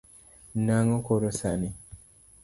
[0.65, 1.69] Nang’o koro sani?